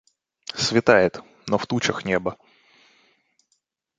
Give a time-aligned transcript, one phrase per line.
[0.55, 2.35] Светает, но в тучах небо.